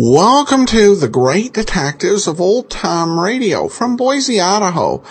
[0.00, 5.02] Welcome to the Great Detectives of Old Time Radio from Boise, Idaho.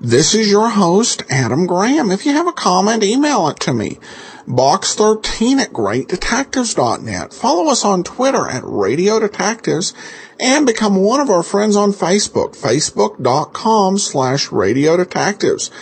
[0.00, 2.12] This is your host, Adam Graham.
[2.12, 3.98] If you have a comment, email it to me.
[4.46, 7.34] Box13 at greatdetectives.net.
[7.34, 9.94] Follow us on Twitter at Radio Detectives
[10.38, 15.72] and become one of our friends on Facebook, facebook.com slash Radio Detectives.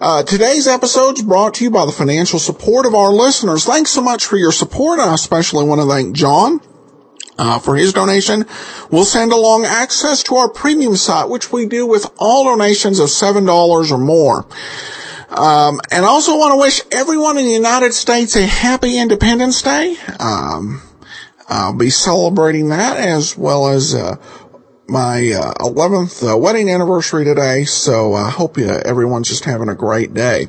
[0.00, 3.64] Uh, today's episode is brought to you by the financial support of our listeners.
[3.64, 4.98] Thanks so much for your support.
[4.98, 6.60] I especially want to thank John
[7.40, 8.44] uh, for his donation.
[8.90, 13.08] We'll send along access to our premium site, which we do with all donations of
[13.08, 14.46] $7 or more.
[15.30, 19.62] Um, and I also want to wish everyone in the United States a happy Independence
[19.62, 19.96] Day.
[20.18, 20.82] Um,
[21.48, 24.16] I'll be celebrating that as well as uh,
[24.86, 27.64] my uh, 11th uh, wedding anniversary today.
[27.64, 30.48] So I hope everyone's just having a great day.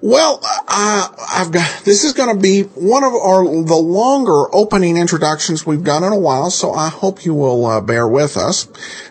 [0.00, 5.66] Well, I've got, this is going to be one of our, the longer opening introductions
[5.66, 8.68] we've done in a while, so I hope you will uh, bear with us.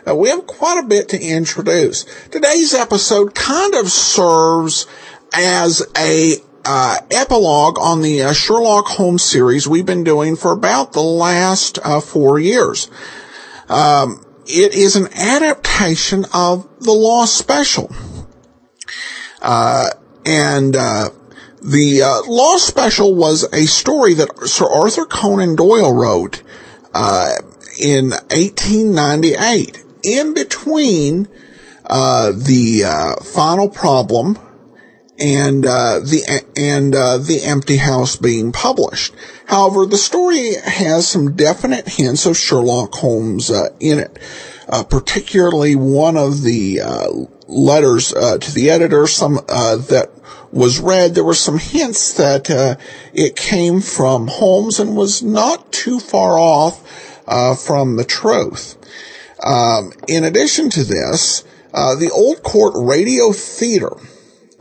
[0.07, 2.05] Uh, we have quite a bit to introduce.
[2.29, 4.87] Today's episode kind of serves
[5.33, 10.93] as a uh, epilogue on the uh, Sherlock Holmes series we've been doing for about
[10.93, 12.89] the last uh, four years.
[13.67, 17.93] Um, it is an adaptation of the Lost Special.
[19.41, 19.89] Uh,
[20.27, 21.09] and uh,
[21.61, 26.43] the uh, Lost Special was a story that Sir Arthur Conan Doyle wrote
[26.93, 27.31] uh,
[27.79, 31.29] in 1898, in between
[31.85, 34.37] uh, the uh, Final Problem
[35.17, 39.15] and uh, the and the Empty House being published.
[39.45, 44.19] However, the story has some definite hints of Sherlock Holmes in it.
[44.89, 46.81] particularly one of the
[47.47, 50.09] letters to the editor, some that
[50.51, 52.75] was read, there were some hints that uh,
[53.13, 56.83] it came from Holmes and was not too far off
[57.27, 58.75] uh, from the truth.
[59.43, 61.43] Um, in addition to this,
[61.73, 63.91] uh, the Old Court Radio Theater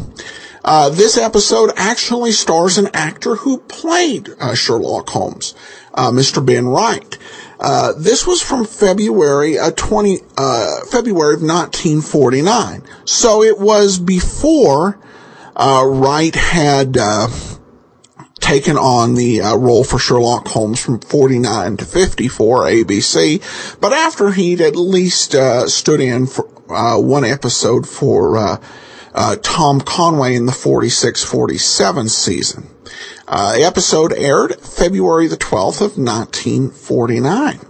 [0.65, 5.55] uh, this episode actually stars an actor who played uh, Sherlock Holmes,
[5.95, 6.45] uh, Mr.
[6.45, 7.17] Ben Wright.
[7.59, 12.85] Uh, this was from February uh, 20 uh, February of 1949.
[13.05, 14.99] So it was before
[15.57, 17.29] uh, Wright had uh,
[18.39, 24.61] taken on the role for Sherlock Holmes from 49 to 54 ABC, but after he'd
[24.61, 25.35] at least
[25.67, 28.61] stood in for one episode for
[29.43, 32.71] Tom Conway in the 46-47 season.
[33.29, 37.61] Uh, the episode aired February the 12th of 1949.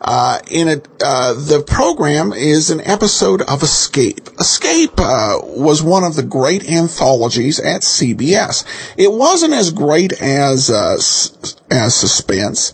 [0.00, 4.28] Uh, in a, uh, the program is an episode of Escape.
[4.38, 8.64] Escape uh, was one of the great anthologies at CBS.
[8.96, 10.94] It wasn't as great as uh,
[11.70, 12.72] as Suspense,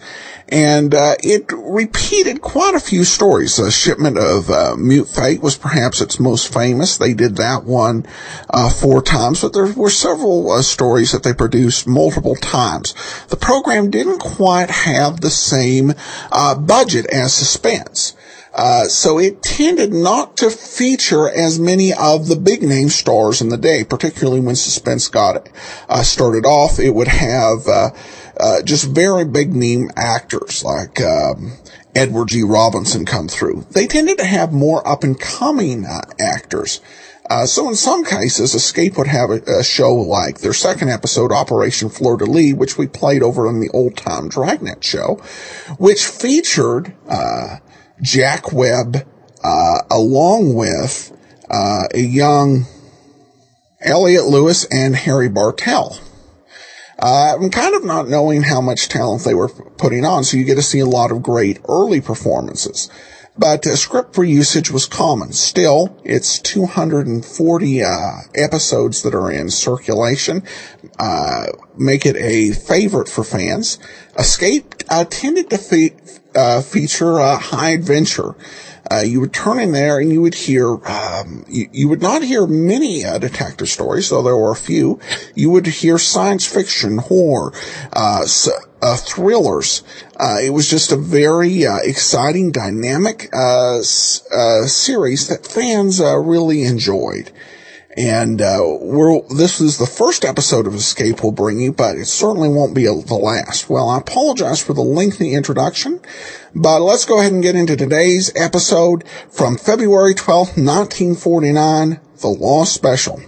[0.49, 3.59] and uh, it repeated quite a few stories.
[3.59, 6.99] A shipment of uh, Mute Fate was perhaps its most famous.
[6.99, 8.07] They did that one
[8.49, 12.95] uh, four times, but there were several uh, stories that they produced multiple times.
[13.29, 15.95] The program didn't quite have the same
[16.31, 18.15] uh, budget as Suspense.
[18.57, 23.51] Uh, so it tended not to feature as many of the big name stars in
[23.51, 25.47] the day, particularly when Suspense got
[25.91, 26.79] uh, started off.
[26.79, 27.91] It would have uh,
[28.39, 31.53] uh, just very big name actors like um,
[31.95, 32.43] Edward G.
[32.43, 33.67] Robinson come through.
[33.71, 36.81] They tended to have more up and coming uh, actors.
[37.29, 41.33] Uh, so in some cases, Escape would have a, a, show like their second episode,
[41.33, 45.17] Operation Fleur de Lis, which we played over on the old time Dragnet show,
[45.79, 47.57] which featured uh,
[48.01, 49.05] Jack Webb
[49.43, 51.13] uh, along with
[51.51, 52.67] uh, a young
[53.81, 55.99] Elliott Lewis and Harry Bartell.
[56.99, 60.45] Uh, I'm kind of not knowing how much talent they were putting on, so you
[60.45, 62.89] get to see a lot of great early performances.
[63.39, 65.33] but uh, script for usage was common.
[65.33, 67.89] Still, it's 240 uh,
[68.35, 70.43] episodes that are in circulation,
[70.99, 71.47] uh,
[71.77, 73.79] make it a favorite for fans.
[74.19, 75.97] Escape uh, tended to fe-
[76.35, 78.35] uh, feature high adventure.
[78.91, 82.23] Uh, you would turn in there and you would hear, um, you, you, would not
[82.23, 85.01] hear many uh, detective stories, though there were a few.
[85.35, 87.53] You would hear science fiction, horror,
[87.93, 88.27] uh,
[88.83, 89.83] uh thrillers.
[90.17, 93.29] Uh, it was just a very uh, exciting, dynamic
[93.83, 97.33] series that fans really enjoyed.
[97.97, 102.05] And uh, we're, this is the first episode of Escape we'll bring you, but it
[102.05, 103.71] certainly won't be a, the last.
[103.71, 106.01] Well, I apologize for the lengthy introduction,
[106.55, 112.75] but let's go ahead and get into today's episode from February 12th, 1949, The Lost
[112.75, 113.19] Special.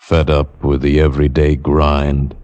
[0.00, 2.34] Fed up with the everyday grind,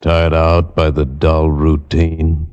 [0.00, 2.46] tired out by the dull routine,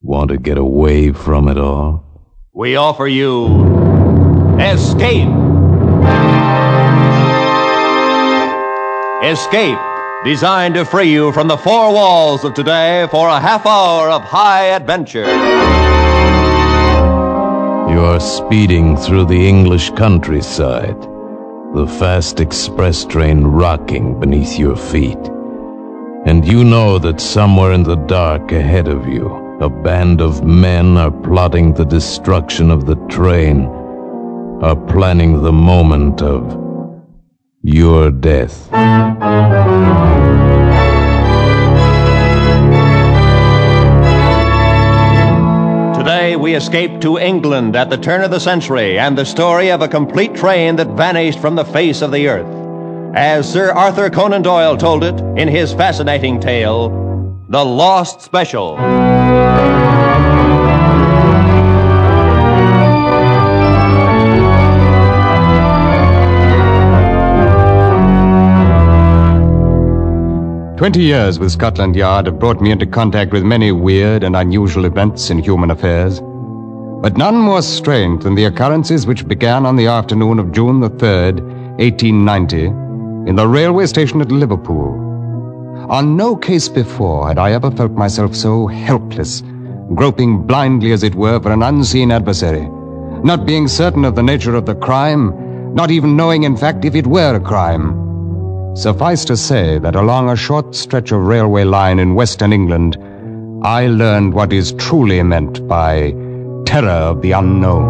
[0.00, 2.06] want to get away from it all?
[2.54, 3.99] We offer you
[4.60, 5.26] Escape.
[9.24, 9.78] Escape,
[10.22, 14.20] designed to free you from the four walls of today for a half hour of
[14.22, 15.24] high adventure.
[17.90, 21.00] You are speeding through the English countryside,
[21.74, 25.30] the fast express train rocking beneath your feet.
[26.26, 30.98] And you know that somewhere in the dark ahead of you, a band of men
[30.98, 33.79] are plotting the destruction of the train
[34.62, 36.44] are planning the moment of
[37.62, 38.68] your death.
[45.96, 49.80] Today we escape to England at the turn of the century and the story of
[49.80, 52.60] a complete train that vanished from the face of the earth.
[53.16, 56.90] As Sir Arthur Conan Doyle told it in his fascinating tale,
[57.48, 58.99] The Lost Special.
[70.80, 74.86] Twenty years with Scotland Yard have brought me into contact with many weird and unusual
[74.86, 76.20] events in human affairs,
[77.02, 80.88] but none more strange than the occurrences which began on the afternoon of June the
[80.88, 81.42] 3rd,
[81.78, 82.64] 1890,
[83.28, 85.86] in the railway station at Liverpool.
[85.90, 89.42] On no case before had I ever felt myself so helpless,
[89.94, 92.66] groping blindly, as it were, for an unseen adversary,
[93.22, 96.94] not being certain of the nature of the crime, not even knowing, in fact, if
[96.94, 98.09] it were a crime.
[98.74, 102.96] Suffice to say that along a short stretch of railway line in western England,
[103.62, 106.12] I learned what is truly meant by
[106.64, 107.84] terror of the unknown.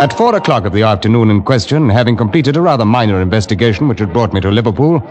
[0.00, 4.00] At four o'clock of the afternoon in question, having completed a rather minor investigation which
[4.00, 5.02] had brought me to Liverpool,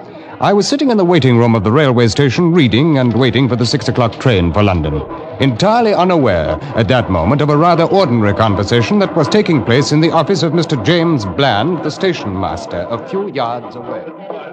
[0.42, 3.56] I was sitting in the waiting room of the railway station reading and waiting for
[3.56, 5.02] the six o'clock train for London,
[5.40, 10.02] entirely unaware at that moment of a rather ordinary conversation that was taking place in
[10.02, 10.84] the office of Mr.
[10.86, 14.04] James Bland, the station master, a few yards away.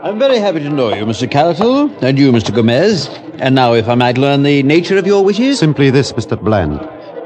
[0.04, 1.28] I'm very happy to know you, Mr.
[1.28, 2.54] Carroll, and you, Mr.
[2.54, 3.08] Gomez.
[3.40, 5.58] And now, if I might learn the nature of your wishes?
[5.58, 6.40] Simply this, Mr.
[6.40, 6.78] Bland.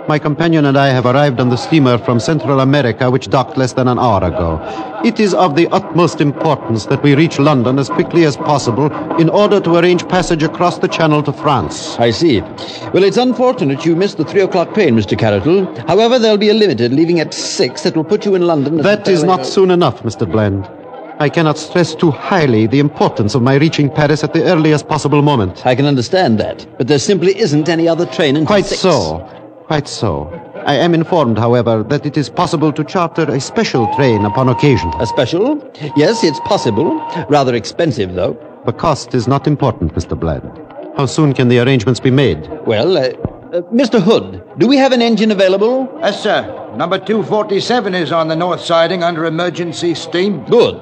[0.09, 3.73] My companion and I have arrived on the steamer from Central America, which docked less
[3.73, 4.61] than an hour ago.
[5.05, 8.87] It is of the utmost importance that we reach London as quickly as possible
[9.21, 11.99] in order to arrange passage across the Channel to France.
[11.99, 12.41] I see.
[12.41, 15.19] Well, it's unfortunate you missed the three o'clock train, Mr.
[15.19, 15.65] Carroll.
[15.89, 18.77] However, there'll be a limited leaving at six that will put you in London.
[18.77, 20.31] That is not soon enough, Mr.
[20.31, 20.71] Bland.
[21.19, 25.23] I cannot stress too highly the importance of my reaching Paris at the earliest possible
[25.23, 25.67] moment.
[25.67, 28.83] I can understand that, but there simply isn't any other train until Quite six.
[28.83, 29.27] so.
[29.67, 30.31] Quite so.
[30.65, 34.93] I am informed, however, that it is possible to charter a special train upon occasion.
[35.01, 35.59] A special?
[35.97, 36.99] Yes, it's possible.
[37.29, 38.39] Rather expensive, though.
[38.65, 40.19] The cost is not important, Mr.
[40.19, 40.51] Bland.
[40.97, 42.49] How soon can the arrangements be made?
[42.65, 44.01] Well, uh, uh, Mr.
[44.01, 45.89] Hood, do we have an engine available?
[46.01, 46.43] Yes, sir.
[46.77, 50.45] Number 247 is on the north siding under emergency steam.
[50.45, 50.81] Good.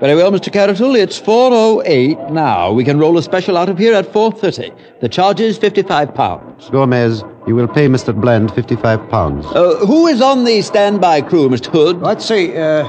[0.00, 0.52] Very well, Mr.
[0.52, 0.94] Carroll.
[0.94, 2.72] It's 4.08 now.
[2.72, 5.00] We can roll a special out of here at 4.30.
[5.00, 6.70] The charge is 55 pounds.
[6.70, 8.14] Gomez, you will pay Mr.
[8.18, 9.44] Bland 55 pounds.
[9.46, 11.66] Uh, who is on the standby crew, Mr.
[11.66, 12.00] Hood?
[12.00, 12.56] Let's see.
[12.56, 12.84] Uh,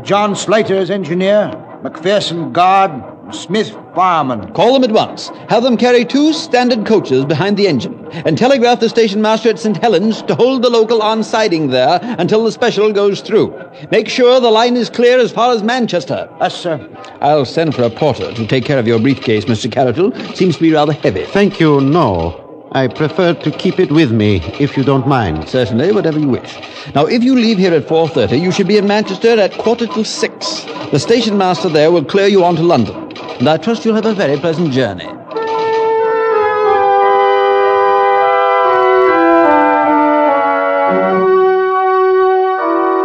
[0.00, 1.50] John Slater is engineer,
[1.82, 4.52] McPherson guard, Smith fireman.
[4.52, 5.28] Call them at once.
[5.48, 9.58] Have them carry two standard coaches behind the engine, and telegraph the station master at
[9.58, 9.76] St.
[9.76, 13.52] Helens to hold the local on siding there until the special goes through.
[13.90, 16.28] Make sure the line is clear as far as Manchester.
[16.40, 16.88] Yes, sir.
[17.20, 19.70] I'll send for a porter to take care of your briefcase, Mr.
[19.70, 20.12] Carroll.
[20.34, 21.24] Seems to be rather heavy.
[21.24, 22.42] Thank you, no.
[22.74, 25.46] I prefer to keep it with me, if you don't mind.
[25.46, 26.58] Certainly, whatever you wish.
[26.94, 30.04] Now, if you leave here at 4.30, you should be in Manchester at quarter to
[30.42, 30.90] six.
[30.90, 32.96] The station master there will clear you on to London.
[33.38, 35.06] and I trust you'll have a very pleasant journey.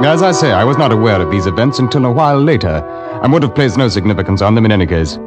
[0.05, 2.81] As I say, I was not aware of these events until a while later,
[3.21, 5.17] and would have placed no significance on them in any case.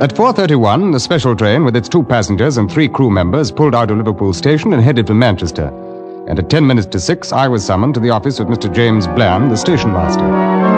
[0.00, 3.90] At 4.31, the special train with its two passengers and three crew members pulled out
[3.90, 5.66] of Liverpool station and headed for Manchester.
[6.28, 8.72] And at 10 minutes to 6, I was summoned to the office of Mr.
[8.72, 10.73] James Bland, the station master.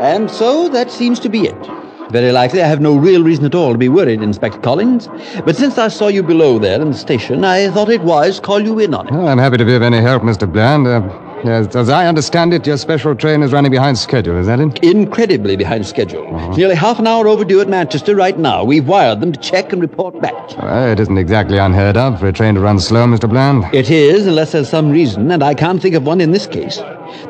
[0.00, 1.66] And so that seems to be it.
[2.10, 5.08] Very likely I have no real reason at all to be worried, Inspector Collins.
[5.44, 8.42] But since I saw you below there in the station, I thought it wise to
[8.42, 9.12] call you in on it.
[9.12, 10.50] Well, I'm happy to be of any help, Mr.
[10.50, 10.88] Bland.
[10.88, 11.02] Uh,
[11.46, 14.82] as, as I understand it, your special train is running behind schedule, is that it?
[14.82, 16.26] Incredibly behind schedule.
[16.48, 18.64] It's nearly half an hour overdue at Manchester right now.
[18.64, 20.34] We've wired them to check and report back.
[20.58, 23.28] Well, it isn't exactly unheard of for a train to run slow, Mr.
[23.28, 23.72] Bland.
[23.72, 26.78] It is, unless there's some reason, and I can't think of one in this case.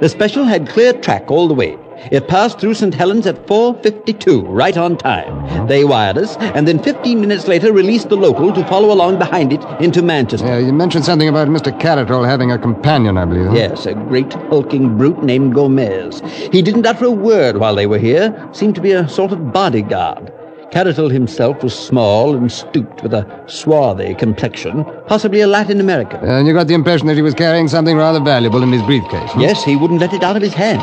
[0.00, 1.76] The special had clear track all the way.
[2.10, 2.94] It passed through St.
[2.94, 5.66] Helens at 4.52, right on time.
[5.66, 9.52] They wired us, and then 15 minutes later released the local to follow along behind
[9.52, 10.46] it into Manchester.
[10.46, 11.78] Yeah, you mentioned something about Mr.
[11.78, 13.46] Caratal having a companion, I believe.
[13.48, 13.54] huh?
[13.54, 16.20] Yes, a great hulking brute named Gomez.
[16.52, 19.52] He didn't utter a word while they were here, seemed to be a sort of
[19.52, 20.32] bodyguard.
[20.70, 26.20] Carroll himself was small and stooped with a swarthy complexion, possibly a Latin American.
[26.22, 29.32] And you got the impression that he was carrying something rather valuable in his briefcase.
[29.32, 29.40] hmm?
[29.40, 30.82] Yes, he wouldn't let it out of his hands.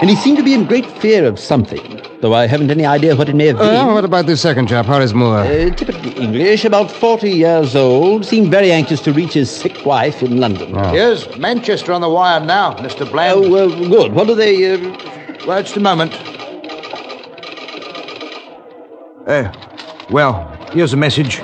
[0.00, 3.16] And he seemed to be in great fear of something, though I haven't any idea
[3.16, 3.74] what it may have been.
[3.74, 5.40] Uh, what about this second chap, Horace Moore?
[5.40, 10.22] Uh, typically English, about 40 years old, seemed very anxious to reach his sick wife
[10.22, 10.72] in London.
[10.90, 13.10] Here's Manchester on the wire now, Mr.
[13.10, 13.44] Bland.
[13.44, 14.12] Oh, well, good.
[14.12, 14.72] What do they.
[14.74, 14.96] Uh...
[15.46, 16.12] Well, just a moment.
[19.26, 19.52] Uh,
[20.10, 21.40] well, here's a message.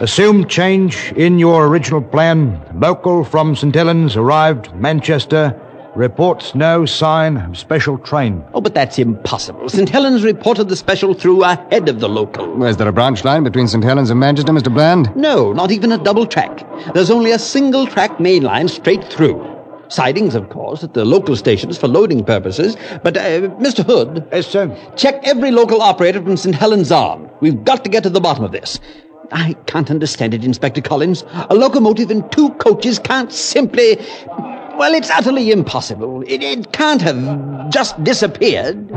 [0.00, 2.60] Assumed change in your original plan.
[2.78, 3.74] Local from St.
[3.74, 5.58] Helens arrived Manchester.
[5.94, 8.44] Reports no sign of special train.
[8.52, 9.68] Oh, but that's impossible.
[9.68, 9.88] St.
[9.88, 12.62] Helens reported the special through ahead of the local.
[12.64, 13.82] Is there a branch line between St.
[13.84, 14.74] Helens and Manchester, Mr.
[14.74, 15.14] Bland?
[15.16, 16.66] No, not even a double track.
[16.92, 19.53] There's only a single track main line straight through.
[19.88, 22.76] Sidings, of course, at the local stations for loading purposes.
[23.02, 23.84] But, uh, Mr.
[23.84, 24.74] Hood, Yes, sir.
[24.96, 26.54] check every local operator from St.
[26.54, 27.30] Helens on.
[27.40, 28.80] We've got to get to the bottom of this.
[29.32, 31.24] I can't understand it, Inspector Collins.
[31.50, 33.96] A locomotive and two coaches can't simply.
[34.76, 36.22] Well, it's utterly impossible.
[36.26, 38.90] It, it can't have just disappeared.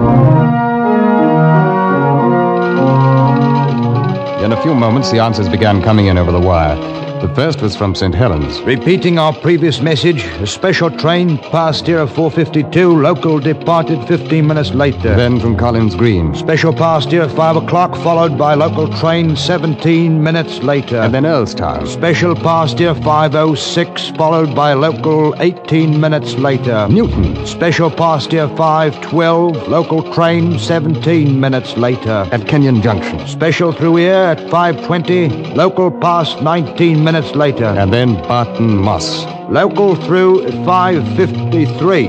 [4.43, 6.75] In a few moments, the answers began coming in over the wire.
[7.21, 8.13] The first was from St.
[8.13, 8.61] Helens.
[8.61, 13.01] Repeating our previous message, a special train passed here at 452.
[13.01, 15.15] Local departed 15 minutes later.
[15.15, 16.35] Then from Collins Green.
[16.35, 20.97] Special passed here at 5 o'clock, followed by local train 17 minutes later.
[20.97, 21.87] And then Earlstown.
[21.87, 26.87] Special passed here 506, followed by local 18 minutes later.
[26.87, 27.47] Newton.
[27.47, 32.29] Special passed here 512, local train 17 minutes later.
[32.31, 33.27] At Kenyon Junction.
[33.27, 37.65] Special through here at 520, local passed 19 minutes later.
[37.65, 39.25] And then Barton Moss.
[39.49, 42.07] Local through at 553.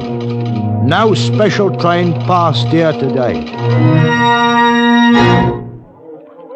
[0.84, 4.57] No special train passed here today.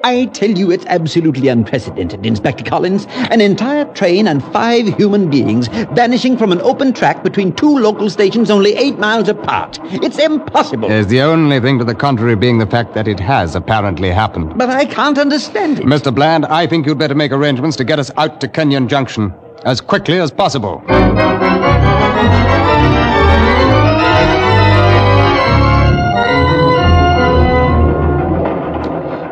[0.05, 3.07] I tell you, it's absolutely unprecedented, Inspector Collins.
[3.31, 8.11] An entire train and five human beings vanishing from an open track between two local
[8.11, 9.79] stations only eight miles apart.
[9.85, 10.89] It's impossible.
[10.89, 14.59] There's the only thing to the contrary being the fact that it has apparently happened.
[14.59, 15.87] But I can't understand it.
[15.87, 16.13] Mr.
[16.13, 19.33] Bland, I think you'd better make arrangements to get us out to Kenyon Junction
[19.65, 20.83] as quickly as possible.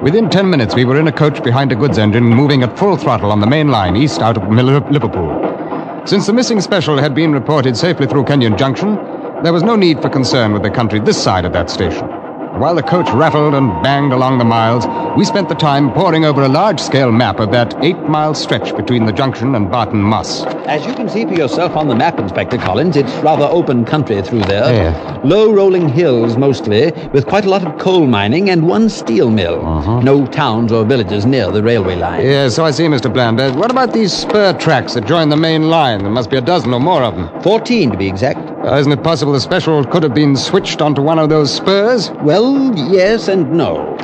[0.02, 2.96] Within ten minutes, we were in a coach behind a goods engine moving at full
[2.96, 6.06] throttle on the main line east out of Liverpool.
[6.06, 8.94] Since the missing special had been reported safely through Kenyon Junction,
[9.42, 12.19] there was no need for concern with the country this side of that station.
[12.60, 14.86] While the coach rattled and banged along the miles,
[15.16, 18.76] we spent the time poring over a large scale map of that eight mile stretch
[18.76, 20.44] between the junction and Barton Moss.
[20.66, 24.20] As you can see for yourself on the map, Inspector Collins, it's rather open country
[24.20, 24.74] through there.
[24.74, 25.20] Yeah.
[25.24, 29.66] Low rolling hills mostly, with quite a lot of coal mining and one steel mill.
[29.66, 30.00] Uh-huh.
[30.00, 32.26] No towns or villages near the railway line.
[32.26, 33.10] Yeah, so I see, Mr.
[33.10, 33.38] Bland.
[33.58, 36.00] What about these spur tracks that join the main line?
[36.00, 37.42] There must be a dozen or more of them.
[37.42, 38.59] Fourteen to be exact.
[38.62, 42.10] Isn't it possible the special could have been switched onto one of those spurs?
[42.20, 43.96] Well, yes and no.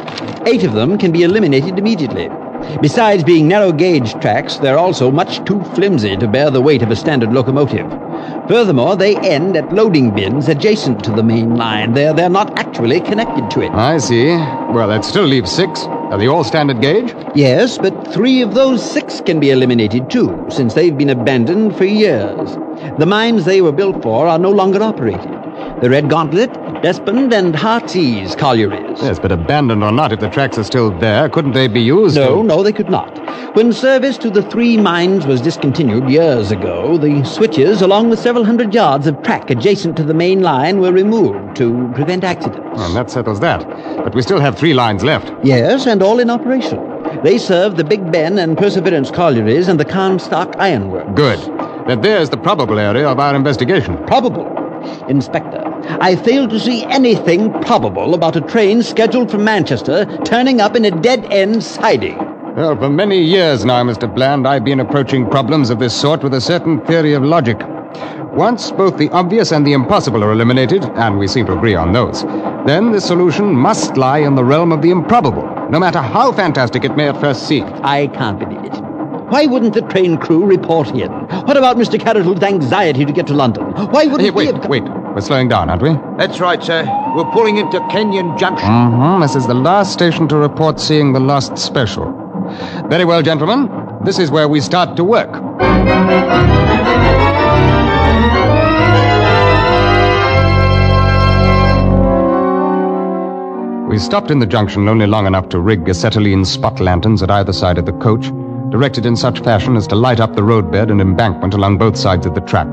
[0.47, 2.31] Eight of them can be eliminated immediately.
[2.81, 6.91] Besides being narrow gauge tracks, they're also much too flimsy to bear the weight of
[6.91, 7.91] a standard locomotive.
[8.49, 11.95] Furthermore, they end at loading bins adjacent to the main line.
[11.95, 13.73] They're, they're not actually connected to it.
[13.73, 14.29] I see.
[14.29, 15.83] Well, that still leaves six.
[16.11, 17.15] Are they all standard gauge?
[17.35, 21.85] Yes, but three of those six can be eliminated too, since they've been abandoned for
[21.85, 22.57] years.
[22.99, 25.36] The mines they were built for are no longer operated.
[25.83, 26.51] The Red Gauntlet,
[26.83, 28.99] Despond, and Heartsease collieries.
[29.03, 32.17] Yes, but abandoned or not, if the tracks are still there, couldn't they be used?
[32.17, 33.15] No, to- no, they could not.
[33.55, 38.43] When service to the three mines was discontinued years ago, the switches, along with several
[38.45, 42.81] hundred yards of track adjacent to the main line, were removed to prevent accidents.
[42.81, 43.61] And that settles that.
[44.03, 45.31] But we still have three lines left.
[45.45, 46.81] Yes, and all in operation.
[47.23, 51.13] They serve the Big Ben and Perseverance collieries and the Carnstock Ironworks.
[51.15, 51.39] Good.
[51.87, 53.99] Then there's the probable area of our investigation.
[54.07, 54.45] Probable.
[55.09, 55.63] Inspector,
[56.01, 60.85] I fail to see anything probable about a train scheduled for Manchester turning up in
[60.85, 62.17] a dead end siding.
[62.57, 64.13] Well, for many years now, Mr.
[64.13, 67.59] Bland, I've been approaching problems of this sort with a certain theory of logic.
[68.33, 71.93] Once both the obvious and the impossible are eliminated, and we seem to agree on
[71.93, 72.23] those,
[72.67, 76.85] then the solution must lie in the realm of the improbable, no matter how fantastic
[76.85, 77.65] it may at first seem.
[77.83, 78.86] I can't believe it.
[79.29, 81.11] Why wouldn't the train crew report in?
[81.11, 81.99] What about Mr.
[82.01, 83.65] Carroll's anxiety to get to London?
[83.91, 84.83] Why wouldn't Hey, he wait, have wait.
[84.85, 85.95] We're slowing down, aren't we?
[86.17, 86.85] That's right, sir.
[87.17, 88.69] We're pulling into Kenyon Junction.
[88.69, 89.23] Mm-hmm.
[89.23, 92.05] This is the last station to report seeing the lost Special.
[92.89, 93.69] Very well, gentlemen.
[94.05, 95.33] This is where we start to work.
[103.89, 107.53] We stopped in the junction only long enough to rig acetylene spot lanterns at either
[107.53, 108.27] side of the coach,
[108.71, 112.27] directed in such fashion as to light up the roadbed and embankment along both sides
[112.27, 112.67] of the track.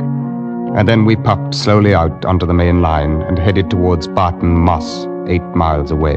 [0.75, 5.05] And then we puffed slowly out onto the main line and headed towards Barton Moss,
[5.27, 6.15] eight miles away.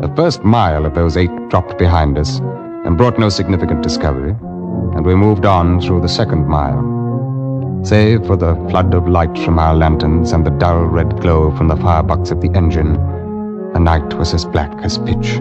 [0.00, 5.06] The first mile of those eight dropped behind us and brought no significant discovery, and
[5.06, 6.94] we moved on through the second mile.
[7.84, 11.68] Save for the flood of light from our lanterns and the dull red glow from
[11.68, 12.94] the firebox of the engine,
[13.72, 15.38] the night was as black as pitch.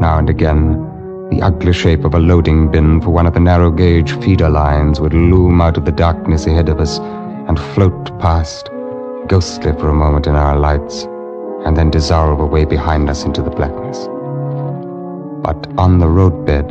[0.00, 0.89] Now and again,
[1.30, 5.00] the ugly shape of a loading bin for one of the narrow gauge feeder lines
[5.00, 8.68] would loom out of the darkness ahead of us and float past,
[9.28, 11.04] ghostly for a moment in our lights,
[11.64, 14.08] and then dissolve away behind us into the blackness.
[15.44, 16.68] But on the roadbed,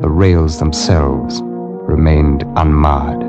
[0.00, 3.22] the rails themselves remained unmarred,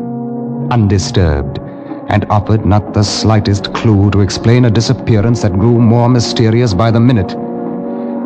[0.71, 1.59] undisturbed,
[2.07, 6.91] and offered not the slightest clue to explain a disappearance that grew more mysterious by
[6.91, 7.35] the minute.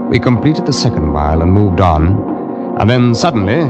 [0.10, 3.66] We completed the second mile and moved on, and then suddenly.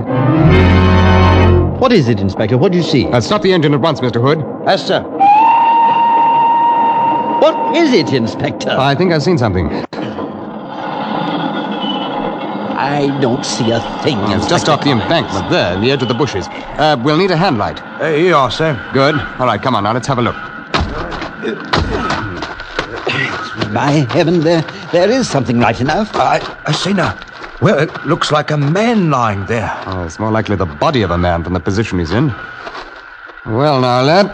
[1.80, 2.56] What is it, Inspector?
[2.58, 3.08] What do you see?
[3.08, 4.22] Uh, stop the engine at once, Mr.
[4.22, 4.40] Hood.
[4.68, 5.02] Yes, sir.
[7.42, 8.70] What is it, Inspector?
[8.70, 9.70] I think I've seen something.
[12.80, 14.20] I don't see a thing.
[14.30, 16.48] It's just off the embankment there, in the edge of the bushes.
[16.50, 17.82] Uh, we'll need a hand light.
[17.82, 18.80] Uh, here you are, sir.
[18.94, 19.16] Good.
[19.40, 20.36] All right, come on now, let's have a look.
[23.74, 26.16] By heaven, there, there is something right enough.
[26.16, 27.18] I, I see now.
[27.62, 29.72] Well, it looks like a man lying there.
[29.86, 32.34] Oh, it's more likely the body of a man from the position he's in.
[33.46, 34.28] Well, now, lad.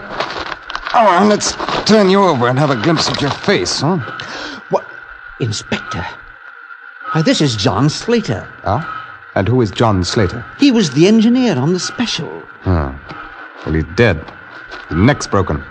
[0.89, 1.53] Come on, let's
[1.85, 3.97] turn you over and have a glimpse of your face, huh?
[4.69, 4.85] What?
[5.39, 6.05] Inspector.
[7.13, 8.47] Why, this is John Slater.
[8.63, 8.99] Ah?
[9.35, 10.45] And who is John Slater?
[10.59, 12.43] He was the engineer on the special.
[12.61, 12.93] Huh.
[13.65, 14.23] Well, he's dead.
[14.89, 15.63] His neck's broken.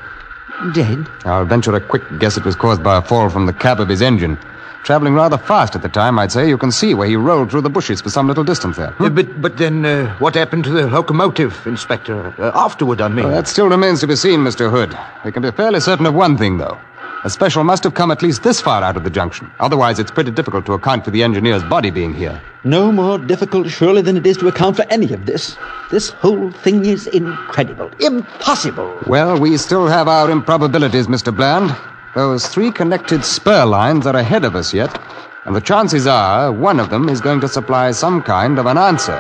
[0.70, 1.08] Dead?
[1.24, 3.88] I'll venture a quick guess it was caused by a fall from the cab of
[3.88, 4.38] his engine.
[4.84, 6.48] Traveling rather fast at the time, I'd say.
[6.48, 8.94] You can see where he rolled through the bushes for some little distance there.
[8.98, 12.34] Uh, but, but then, uh, what happened to the locomotive, Inspector?
[12.38, 13.26] Uh, afterward, I mean.
[13.26, 14.70] Well, that still remains to be seen, Mr.
[14.70, 14.96] Hood.
[15.24, 16.78] We can be fairly certain of one thing, though.
[17.24, 19.48] A special must have come at least this far out of the junction.
[19.60, 22.42] Otherwise, it's pretty difficult to account for the engineer's body being here.
[22.64, 25.56] No more difficult, surely, than it is to account for any of this.
[25.92, 27.92] This whole thing is incredible.
[28.00, 28.98] Impossible.
[29.06, 31.34] Well, we still have our improbabilities, Mr.
[31.34, 31.76] Bland.
[32.16, 35.00] Those three connected spur lines are ahead of us yet,
[35.44, 38.78] and the chances are one of them is going to supply some kind of an
[38.78, 39.18] answer.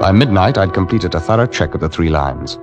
[0.00, 2.56] By midnight, I'd completed a thorough check of the three lines.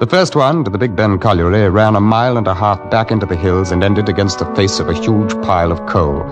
[0.00, 3.12] The first one, to the Big Ben colliery, ran a mile and a half back
[3.12, 6.24] into the hills and ended against the face of a huge pile of coal.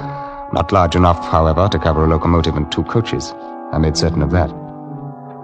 [0.52, 3.32] Not large enough, however, to cover a locomotive and two coaches.
[3.72, 4.48] I made certain of that.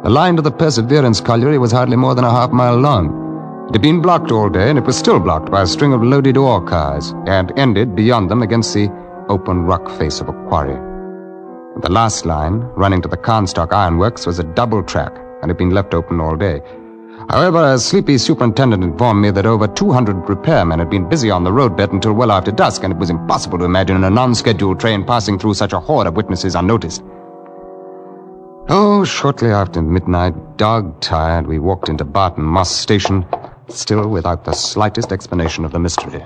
[0.03, 3.67] The line to the Perseverance colliery was hardly more than a half mile long.
[3.69, 6.03] It had been blocked all day, and it was still blocked by a string of
[6.03, 8.91] loaded ore cars, and ended beyond them against the
[9.29, 10.94] open rock face of a quarry.
[11.83, 15.71] The last line, running to the Carnstock Ironworks, was a double track and had been
[15.71, 16.63] left open all day.
[17.29, 21.53] However, a sleepy superintendent informed me that over 200 repairmen had been busy on the
[21.53, 25.39] roadbed until well after dusk, and it was impossible to imagine a non-scheduled train passing
[25.39, 27.03] through such a horde of witnesses unnoticed.
[28.69, 33.27] Oh, shortly after midnight, dog-tired, we walked into Barton Moss Station,
[33.69, 36.25] still without the slightest explanation of the mystery.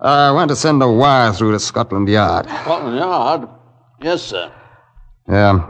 [0.00, 2.46] I want to send a wire through to Scotland Yard.
[2.46, 3.48] Scotland Yard?
[4.02, 4.50] Yes, sir.
[5.28, 5.60] Yeah.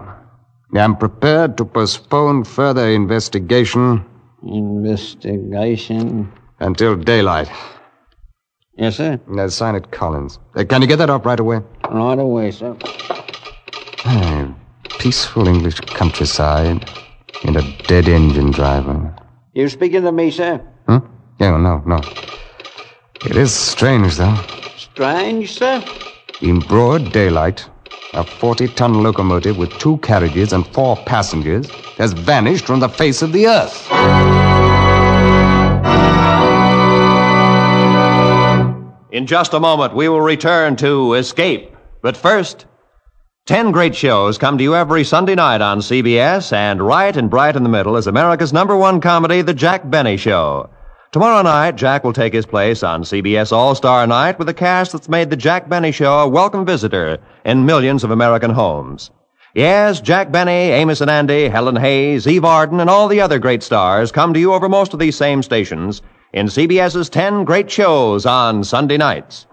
[0.75, 4.05] I am prepared to postpone further investigation
[4.43, 6.31] Investigation.
[6.61, 7.51] until daylight.
[8.77, 9.19] Yes, sir.
[9.27, 10.39] Now, sign it, Collins.
[10.55, 11.61] Uh, can you get that up right away?
[11.91, 12.77] Right away, sir.
[14.05, 14.55] Ah,
[14.99, 16.89] peaceful English countryside
[17.45, 19.13] and a dead engine driver.
[19.55, 20.61] You speaking to me, sir?
[20.89, 21.01] Huh?
[21.41, 22.01] Yeah, no, no.
[23.27, 24.37] It is strange, though.
[24.77, 25.83] Strange, sir?
[26.41, 27.69] In broad daylight,
[28.15, 33.23] a 40 ton locomotive with two carriages and four passengers has vanished from the face
[33.23, 33.87] of the earth.
[39.13, 41.75] In just a moment, we will return to Escape.
[42.03, 42.67] But first,
[43.47, 47.57] 10 great shows come to you every Sunday night on CBS, and right and bright
[47.57, 50.71] in the middle is America's number one comedy, The Jack Benny Show.
[51.13, 54.93] Tomorrow night, Jack will take his place on CBS All Star Night with a cast
[54.93, 59.11] that's made The Jack Benny Show a welcome visitor in millions of American homes.
[59.53, 63.65] Yes, Jack Benny, Amos and Andy, Helen Hayes, Eve Arden, and all the other great
[63.65, 66.01] stars come to you over most of these same stations
[66.33, 69.49] in CBS's 10 great shows on Sunday nights.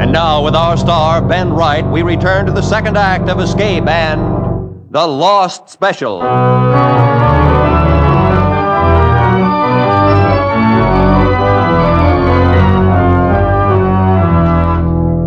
[0.00, 3.88] And now, with our star, Ben Wright, we return to the second act of Escape
[3.88, 6.22] and The Lost Special.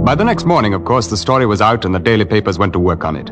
[0.10, 2.74] By the next morning, of course, the story was out and the daily papers went
[2.74, 3.30] to work on it.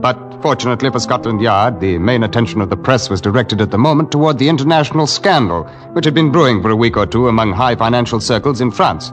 [0.00, 3.78] But fortunately for Scotland Yard, the main attention of the press was directed at the
[3.78, 7.50] moment toward the international scandal, which had been brewing for a week or two among
[7.50, 9.12] high financial circles in France.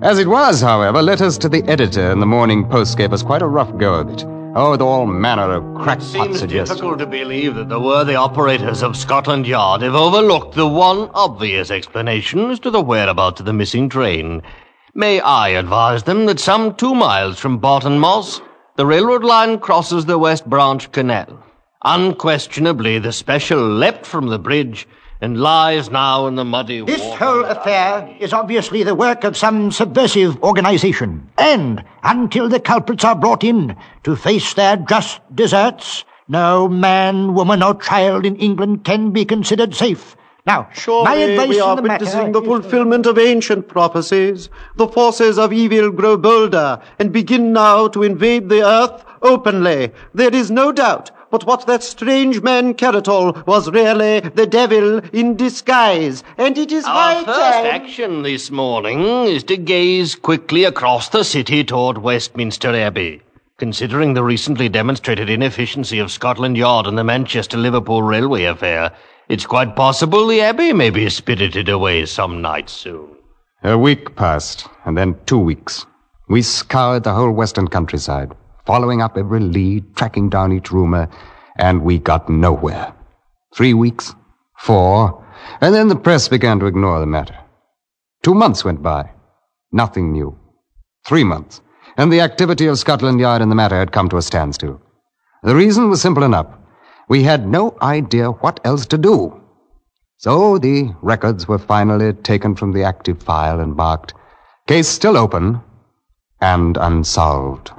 [0.00, 3.42] As it was, however, letters to the editor in the Morning Post gave us quite
[3.42, 4.24] a rough go of it.
[4.56, 6.70] Oh, with all manner of crackpot Seems suggestions.
[6.70, 11.70] difficult to believe that the worthy operators of Scotland Yard have overlooked the one obvious
[11.70, 14.40] explanation as to the whereabouts of the missing train.
[14.98, 18.40] May I advise them that some two miles from Barton Moss,
[18.74, 21.40] the railroad line crosses the West Branch Canal.
[21.84, 24.88] Unquestionably, the special leapt from the bridge
[25.20, 27.24] and lies now in the muddy This water.
[27.24, 31.30] whole affair is obviously the work of some subversive organization.
[31.38, 37.62] And until the culprits are brought in to face their just deserts, no man, woman,
[37.62, 40.16] or child in England can be considered safe.
[40.48, 40.70] Now,
[41.04, 44.48] my advice we are in the matter witnessing the fulfillment of ancient prophecies.
[44.76, 49.92] The forces of evil grow bolder and begin now to invade the earth openly.
[50.14, 55.36] There is no doubt but what that strange man Caratal was really the devil in
[55.36, 61.10] disguise, and it is high Our first action this morning is to gaze quickly across
[61.10, 63.20] the city toward Westminster Abbey.
[63.58, 68.92] Considering the recently demonstrated inefficiency of Scotland Yard and the Manchester Liverpool railway affair,
[69.28, 73.16] it's quite possible the Abbey may be spirited away some night soon.
[73.62, 75.84] A week passed, and then two weeks.
[76.28, 78.32] We scoured the whole western countryside,
[78.66, 81.08] following up every lead, tracking down each rumor,
[81.56, 82.94] and we got nowhere.
[83.54, 84.14] Three weeks,
[84.58, 85.24] four,
[85.60, 87.36] and then the press began to ignore the matter.
[88.22, 89.10] Two months went by.
[89.72, 90.38] Nothing new.
[91.06, 91.60] Three months,
[91.96, 94.80] and the activity of Scotland Yard in the matter had come to a standstill.
[95.42, 96.46] The reason was simple enough.
[97.08, 99.40] We had no idea what else to do.
[100.18, 104.12] So the records were finally taken from the active file and marked
[104.66, 105.62] case still open
[106.42, 107.70] and unsolved.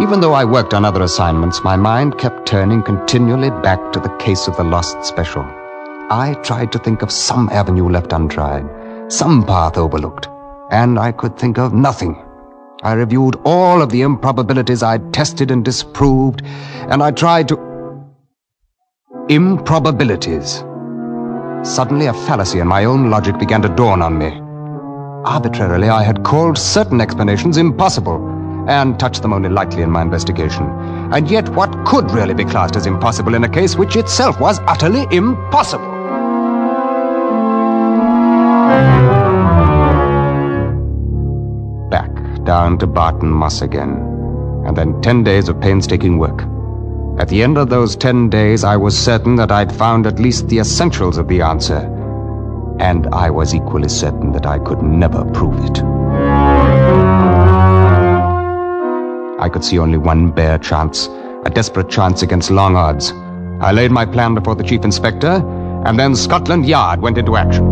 [0.00, 4.16] Even though I worked on other assignments, my mind kept turning continually back to the
[4.16, 5.42] case of the lost special.
[6.10, 8.66] I tried to think of some avenue left untried,
[9.12, 10.28] some path overlooked,
[10.70, 12.24] and I could think of nothing.
[12.82, 17.58] I reviewed all of the improbabilities I'd tested and disproved, and I tried to.
[19.28, 20.64] Improbabilities.
[21.62, 24.40] Suddenly, a fallacy in my own logic began to dawn on me.
[25.28, 28.16] Arbitrarily, I had called certain explanations impossible
[28.66, 30.64] and touched them only lightly in my investigation.
[31.12, 34.58] And yet, what could really be classed as impossible in a case which itself was
[34.60, 35.99] utterly impossible?
[42.50, 43.92] Down to Barton Moss again,
[44.66, 46.42] and then ten days of painstaking work.
[47.20, 50.48] At the end of those ten days, I was certain that I'd found at least
[50.48, 51.78] the essentials of the answer,
[52.80, 55.78] and I was equally certain that I could never prove it.
[59.38, 61.08] I could see only one bare chance,
[61.44, 63.12] a desperate chance against long odds.
[63.60, 65.40] I laid my plan before the chief inspector,
[65.86, 67.70] and then Scotland Yard went into action.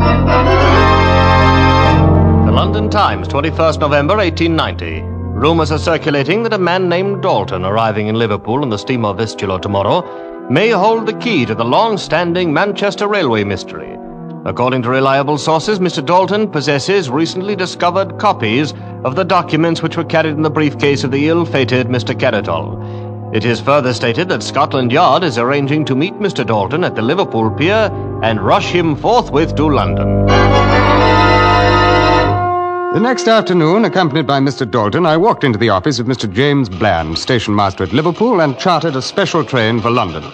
[2.58, 5.02] London Times, 21st November 1890.
[5.38, 9.60] Rumours are circulating that a man named Dalton, arriving in Liverpool on the steamer Vistula
[9.60, 13.96] tomorrow, may hold the key to the long standing Manchester Railway mystery.
[14.44, 16.04] According to reliable sources, Mr.
[16.04, 21.12] Dalton possesses recently discovered copies of the documents which were carried in the briefcase of
[21.12, 22.12] the ill fated Mr.
[22.12, 23.32] Caratal.
[23.32, 26.44] It is further stated that Scotland Yard is arranging to meet Mr.
[26.44, 27.88] Dalton at the Liverpool pier
[28.24, 31.17] and rush him forthwith to London.
[32.98, 34.68] The next afternoon, accompanied by Mr.
[34.68, 36.28] Dalton, I walked into the office of Mr.
[36.28, 40.24] James Bland, station master at Liverpool, and chartered a special train for London.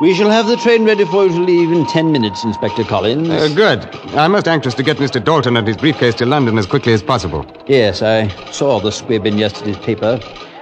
[0.00, 3.28] We shall have the train ready for you to leave in ten minutes, Inspector Collins.
[3.28, 3.84] Uh, good.
[4.16, 5.22] I'm most anxious to get Mr.
[5.22, 7.44] Dalton and his briefcase to London as quickly as possible.
[7.66, 10.18] Yes, I saw the squib in yesterday's paper,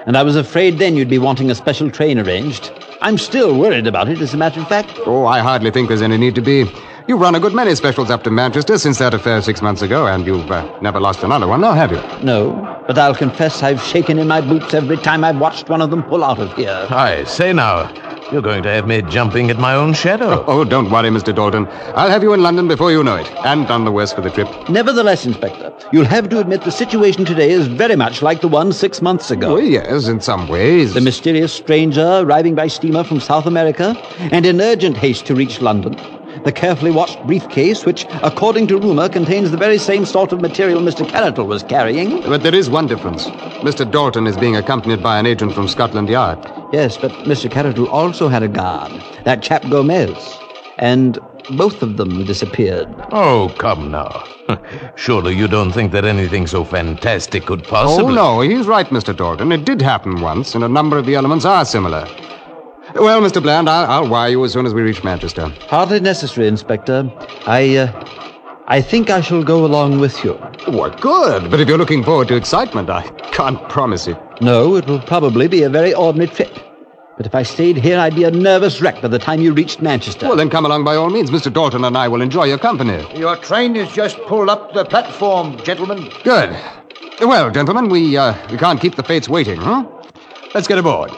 [0.07, 2.73] and I was afraid then you'd be wanting a special train arranged.
[3.01, 4.91] I'm still worried about it, as a matter of fact.
[5.07, 6.65] Oh, I hardly think there's any need to be.
[7.09, 10.07] You've run a good many specials up to Manchester since that affair six months ago,
[10.07, 12.03] and you've uh, never lost another one, now have you?
[12.23, 12.53] No,
[12.87, 16.03] but I'll confess I've shaken in my boots every time I've watched one of them
[16.03, 16.87] pull out of here.
[16.91, 17.91] I say now,
[18.31, 20.45] you're going to have me jumping at my own shadow.
[20.47, 21.35] Oh, don't worry, Mr.
[21.35, 21.67] Dalton.
[21.95, 24.29] I'll have you in London before you know it, and none the worse for the
[24.29, 24.47] trip.
[24.69, 28.71] Nevertheless, Inspector, you'll have to admit the situation today is very much like the one
[28.71, 29.57] six months ago.
[29.57, 30.93] Oh, yes, in some ways.
[30.93, 35.63] The mysterious stranger arriving by steamer from South America and in urgent haste to reach
[35.63, 35.97] London.
[36.45, 40.81] The carefully watched briefcase, which, according to rumor, contains the very same sort of material
[40.81, 41.09] Mr.
[41.09, 42.21] Carroll was carrying.
[42.23, 43.27] But there is one difference.
[43.67, 43.91] Mr.
[43.91, 46.39] Dalton is being accompanied by an agent from Scotland Yard.
[46.73, 47.51] Yes, but Mr.
[47.51, 48.93] Carroll also had a guard,
[49.25, 50.39] that chap Gomez.
[50.79, 51.19] And
[51.57, 52.89] both of them disappeared.
[53.11, 54.25] Oh, come now.
[54.97, 58.13] Surely you don't think that anything so fantastic could possibly.
[58.13, 59.17] Oh, no, he's right, Mr.
[59.17, 59.53] Dalton.
[59.53, 62.07] It did happen once, and a number of the elements are similar.
[62.99, 63.41] Well, Mr.
[63.41, 65.53] Bland, I'll, I'll wire you as soon as we reach Manchester.
[65.69, 67.09] Hardly necessary, Inspector.
[67.47, 68.05] I, uh,
[68.67, 70.33] I think I shall go along with you.
[70.67, 71.49] What good?
[71.49, 74.19] But if you're looking forward to excitement, I can't promise it.
[74.41, 76.53] No, it will probably be a very ordinary trip.
[77.17, 79.81] But if I stayed here, I'd be a nervous wreck by the time you reached
[79.81, 80.27] Manchester.
[80.27, 81.31] Well, then come along by all means.
[81.31, 81.53] Mr.
[81.53, 83.05] Dalton and I will enjoy your company.
[83.17, 86.11] Your train has just pulled up the platform, gentlemen.
[86.25, 86.51] Good.
[87.21, 89.85] Well, gentlemen, we, uh, we can't keep the fates waiting, huh?
[90.55, 91.11] Let's get aboard.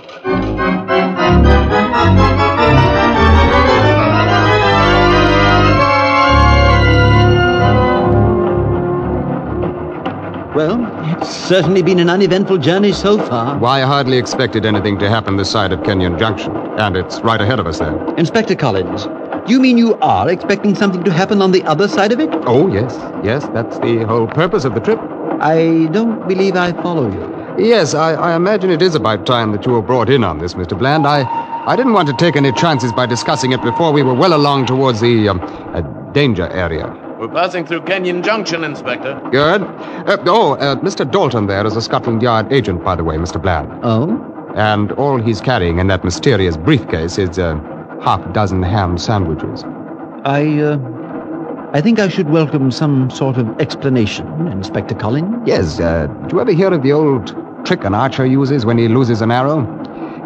[10.55, 10.85] Well,
[11.17, 13.59] it's certainly been an uneventful journey so far.
[13.59, 16.55] Why, I hardly expected anything to happen this side of Kenyon Junction.
[16.55, 17.97] And it's right ahead of us there.
[18.17, 19.05] Inspector Collins,
[19.47, 22.29] do you mean you are expecting something to happen on the other side of it?
[22.47, 22.95] Oh, yes.
[23.25, 24.99] Yes, that's the whole purpose of the trip.
[25.41, 27.40] I don't believe I follow you.
[27.61, 30.55] Yes, I, I imagine it is about time that you were brought in on this,
[30.55, 30.79] Mr.
[30.79, 31.07] Bland.
[31.07, 31.25] I,
[31.67, 34.65] I didn't want to take any chances by discussing it before we were well along
[34.65, 35.41] towards the um,
[35.75, 36.87] uh, danger area.
[37.21, 39.29] We're passing through Kenyon Junction, Inspector.
[39.31, 39.61] Good.
[39.61, 41.09] Uh, oh, uh, Mr.
[41.09, 43.41] Dalton there is a Scotland Yard agent, by the way, Mr.
[43.41, 43.71] Bland.
[43.83, 44.09] Oh?
[44.57, 47.57] And all he's carrying in that mysterious briefcase is a
[48.03, 49.65] half dozen ham sandwiches.
[50.25, 50.79] I, uh,
[51.75, 55.47] I think I should welcome some sort of explanation, Inspector Collins.
[55.47, 58.89] Yes, uh, do you ever hear of the old trick an archer uses when he
[58.89, 59.67] loses an arrow?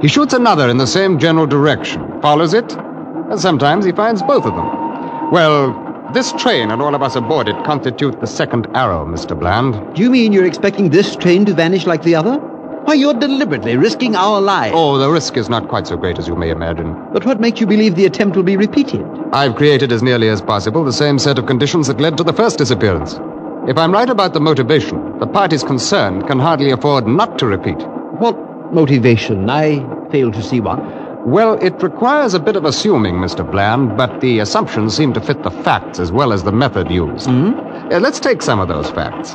[0.00, 4.44] He shoots another in the same general direction, follows it, and sometimes he finds both
[4.44, 5.30] of them.
[5.30, 5.80] Well,
[6.12, 9.38] this train and all of us aboard it constitute the second arrow, Mr.
[9.38, 9.94] Bland.
[9.94, 12.38] Do you mean you're expecting this train to vanish like the other?
[12.84, 14.74] Why, you're deliberately risking our lives.
[14.76, 16.94] Oh, the risk is not quite so great as you may imagine.
[17.12, 19.06] But what makes you believe the attempt will be repeated?
[19.32, 22.32] I've created as nearly as possible the same set of conditions that led to the
[22.34, 23.18] first disappearance.
[23.66, 27.78] If I'm right about the motivation, the parties concerned can hardly afford not to repeat.
[28.18, 28.36] What
[28.74, 29.48] motivation?
[29.48, 29.78] I
[30.10, 30.80] fail to see one.
[31.24, 33.50] Well, it requires a bit of assuming, Mr.
[33.50, 37.26] Bland, but the assumptions seem to fit the facts as well as the method used.
[37.26, 37.90] Mm-hmm.
[37.90, 39.34] Uh, let's take some of those facts.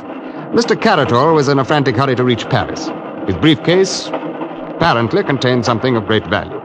[0.54, 0.80] Mr.
[0.80, 2.88] Caratal was in a frantic hurry to reach Paris.
[3.26, 6.59] His briefcase apparently contained something of great value.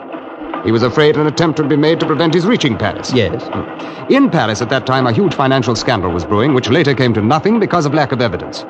[0.66, 3.14] He was afraid an attempt would be made to prevent his reaching Paris.
[3.14, 3.44] Yes.
[4.10, 7.22] In Paris at that time, a huge financial scandal was brewing, which later came to
[7.22, 8.66] nothing because of lack of evidence.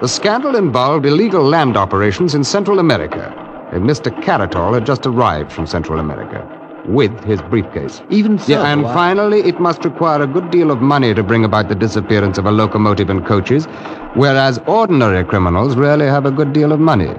[0.00, 3.34] The scandal involved illegal land operations in Central America,
[3.72, 4.10] and Mr.
[4.22, 6.46] Caratal had just arrived from Central America
[6.86, 8.00] with his briefcase.
[8.10, 8.52] Even so.
[8.52, 11.68] Yeah, and I- finally, it must require a good deal of money to bring about
[11.68, 13.66] the disappearance of a locomotive and coaches,
[14.14, 17.12] whereas ordinary criminals rarely have a good deal of money.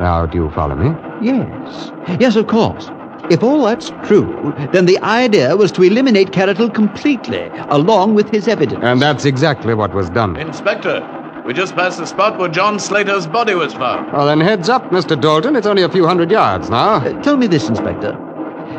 [0.00, 0.94] Now, do you follow me?
[1.20, 1.92] Yes.
[2.18, 2.90] Yes, of course.
[3.32, 8.46] If all that's true, then the idea was to eliminate Caratal completely, along with his
[8.46, 8.84] evidence.
[8.84, 10.36] And that's exactly what was done.
[10.36, 14.12] Inspector, we just passed the spot where John Slater's body was found.
[14.12, 15.18] Well, then heads up, Mr.
[15.18, 15.56] Dalton.
[15.56, 16.96] It's only a few hundred yards now.
[16.96, 18.12] Uh, tell me this, Inspector.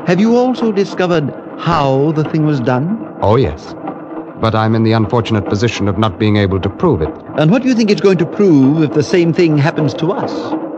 [0.05, 3.17] Have you also discovered how the thing was done?
[3.23, 3.73] Oh, yes.
[4.39, 7.09] But I'm in the unfortunate position of not being able to prove it.
[7.39, 10.11] And what do you think it's going to prove if the same thing happens to
[10.11, 10.31] us?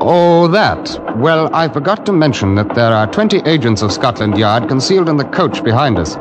[0.08, 1.18] Oh, that.
[1.18, 5.18] Well, I forgot to mention that there are 20 agents of Scotland Yard concealed in
[5.18, 6.14] the coach behind us.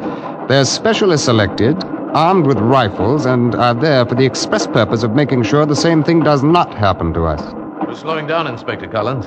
[0.49, 5.43] They're specially selected, armed with rifles and are there for the express purpose of making
[5.43, 7.43] sure the same thing does not happen to us.
[7.87, 9.27] We're slowing down, Inspector Collins.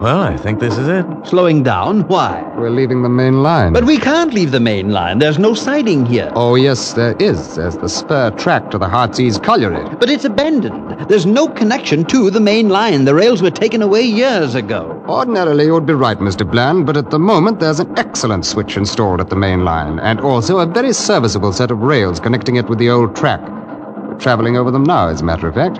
[0.00, 1.06] Well, I think this is it.
[1.24, 2.08] Slowing down?
[2.08, 2.42] Why?
[2.56, 3.72] We're leaving the main line.
[3.72, 5.20] But we can't leave the main line.
[5.20, 6.32] There's no siding here.
[6.34, 7.54] Oh, yes, there is.
[7.54, 9.84] There's the spur track to the Heartsease colliery.
[10.00, 11.08] But it's abandoned.
[11.08, 13.04] There's no connection to the main line.
[13.04, 15.04] The rails were taken away years ago.
[15.06, 16.50] Ordinarily, you would be right, Mr.
[16.50, 20.20] Bland, but at the moment there's an excellent switch installed at the main line, and
[20.20, 23.40] also a very serviceable set of rails connecting it with the old track.
[23.42, 25.78] We're traveling over them now, as a matter of fact.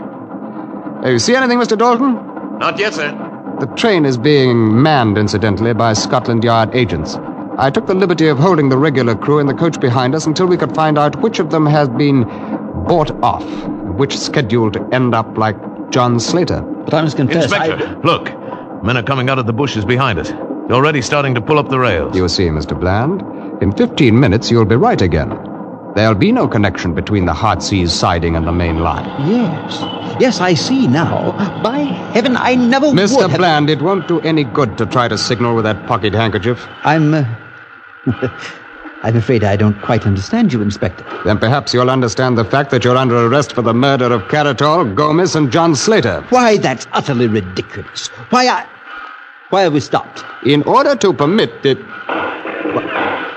[1.05, 1.77] Uh, you see anything, Mr.
[1.77, 2.15] Dalton?
[2.59, 3.31] Not yet, sir.
[3.63, 7.15] The train is being manned, incidentally, by Scotland Yard agents.
[7.59, 10.49] I took the liberty of holding the regular crew in the coach behind us until
[10.49, 12.25] we could find out which of them has been
[12.89, 13.47] bought off,
[13.99, 15.57] which scheduled to end up like
[15.93, 16.61] John Slater.
[16.61, 17.45] But I must confess.
[17.45, 18.01] Inspector, I...
[18.05, 18.83] look.
[18.83, 20.31] Men are coming out of the bushes behind us.
[20.31, 22.17] They're already starting to pull up the rails.
[22.17, 22.77] You see, Mr.
[22.79, 23.23] Bland,
[23.63, 25.52] in 15 minutes you'll be right again.
[25.95, 29.05] There'll be no connection between the Heartsease siding and the main line.
[29.29, 29.81] Yes.
[30.21, 31.33] Yes, I see now.
[31.63, 31.81] By
[32.15, 33.17] heaven, I never Mr.
[33.17, 33.39] would have...
[33.39, 36.67] Bland, it won't do any good to try to signal with that pocket handkerchief.
[36.85, 37.13] I'm.
[37.13, 37.25] Uh...
[39.05, 41.05] I'm afraid I don't quite understand you, Inspector.
[41.25, 44.95] Then perhaps you'll understand the fact that you're under arrest for the murder of Caratal,
[44.95, 46.25] Gomez, and John Slater.
[46.29, 48.07] Why, that's utterly ridiculous.
[48.31, 48.67] Why, I.
[49.51, 50.25] Why have we stopped?
[50.47, 51.79] In order to permit it.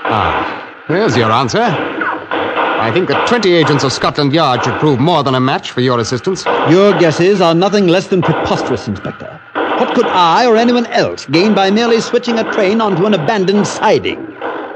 [0.08, 2.04] Ah, there's your answer.
[2.86, 5.80] I think that 20 agents of Scotland Yard should prove more than a match for
[5.80, 6.44] your assistance.
[6.70, 9.40] Your guesses are nothing less than preposterous, Inspector.
[9.54, 13.66] What could I or anyone else gain by merely switching a train onto an abandoned
[13.66, 14.24] siding?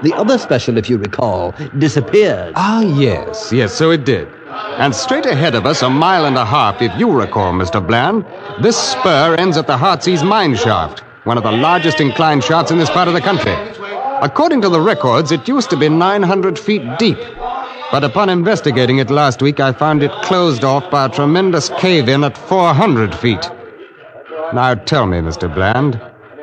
[0.03, 2.55] The other special, if you recall, disappeared.
[2.57, 4.27] Ah, yes, yes, so it did.
[4.49, 7.81] And straight ahead of us, a mile and a half, if you recall, Mr.
[7.87, 8.27] Bland,
[8.61, 12.79] this spur ends at the Heartsease mine shaft, one of the largest inclined shafts in
[12.79, 13.55] this part of the country.
[14.21, 17.17] According to the records, it used to be 900 feet deep.
[17.93, 22.09] But upon investigating it last week, I found it closed off by a tremendous cave
[22.09, 23.51] in at 400 feet.
[24.55, 25.53] Now tell me, Mr.
[25.53, 26.01] Bland,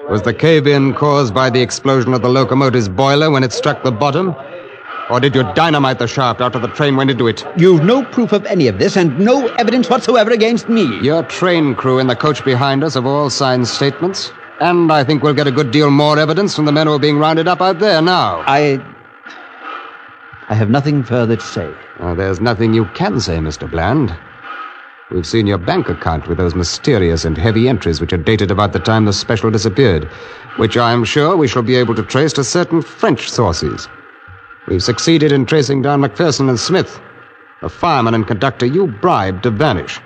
[0.10, 3.82] was the cave in caused by the explosion of the locomotive's boiler when it struck
[3.84, 4.36] the bottom?
[5.10, 7.46] Or did you dynamite the shaft after the train went into it?
[7.56, 11.00] You've no proof of any of this and no evidence whatsoever against me.
[11.00, 14.34] Your train crew in the coach behind us have all signed statements.
[14.60, 17.00] And I think we'll get a good deal more evidence from the men who are
[17.00, 18.44] being rounded up out there now.
[18.46, 18.84] I.
[20.50, 21.74] I have nothing further to say.
[22.00, 23.70] Uh, there's nothing you can say, Mr.
[23.70, 24.16] Bland.
[25.12, 28.72] We've seen your bank account with those mysterious and heavy entries which are dated about
[28.72, 30.06] the time the special disappeared,
[30.58, 33.90] which I'm sure we shall be able to trace to certain French sources.
[34.68, 37.00] We've succeeded in tracing down McPherson and Smith,
[37.62, 40.00] the fireman and conductor you bribed to vanish.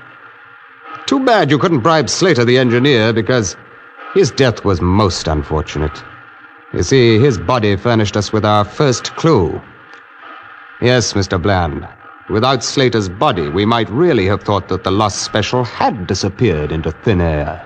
[1.06, 3.58] Too bad you couldn't bribe Slater, the engineer, because
[4.14, 6.04] his death was most unfortunate.
[6.74, 9.62] You see, his body furnished us with our first clue.
[10.82, 11.39] Yes, Mr.
[11.39, 11.88] Bland.
[12.28, 16.91] Without Slater's body, we might really have thought that the lost special had disappeared into
[16.91, 17.63] thin air.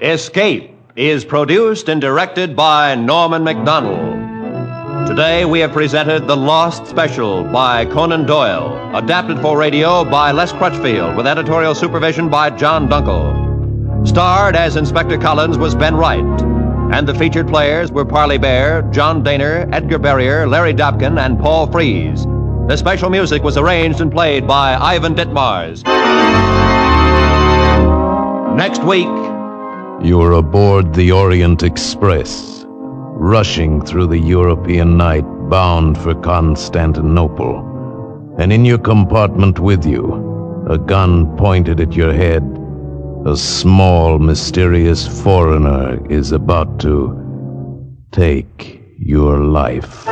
[0.00, 5.06] Escape is produced and directed by Norman Macdonnell.
[5.06, 10.52] Today we have presented The Lost Special by Conan Doyle, adapted for radio by Les
[10.52, 14.08] Crutchfield, with editorial supervision by John Dunkel.
[14.08, 16.55] Starred as Inspector Collins was Ben Wright,
[16.92, 21.66] and the featured players were Parley Baer, John Dehner, Edgar Barrier, Larry Dobkin, and Paul
[21.66, 22.24] Frees.
[22.68, 25.84] The special music was arranged and played by Ivan Ditmars.
[28.56, 29.06] Next week,
[30.02, 38.34] You're aboard the Orient Express, rushing through the European night bound for Constantinople.
[38.38, 42.42] And in your compartment with you, a gun pointed at your head,
[43.26, 47.12] a small, mysterious foreigner is about to
[48.12, 50.06] take your life.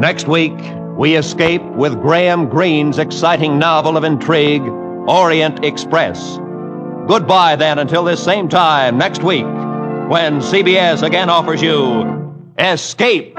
[0.00, 0.58] Next week,
[0.98, 4.62] we escape with Graham Greene's exciting novel of intrigue,
[5.06, 6.38] Orient Express.
[7.06, 12.18] Goodbye, then, until this same time next week, when CBS again offers you
[12.58, 13.38] Escape.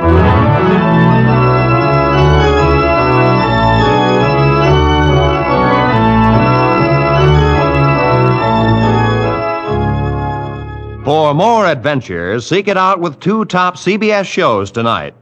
[11.11, 15.13] For more adventures, seek it out with two top CBS shows tonight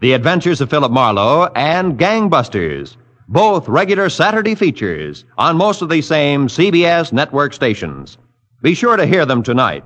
[0.00, 2.96] The Adventures of Philip Marlowe and Gangbusters,
[3.28, 8.18] both regular Saturday features on most of the same CBS network stations.
[8.64, 9.84] Be sure to hear them tonight.